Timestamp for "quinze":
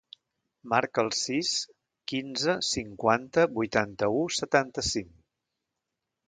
2.11-2.55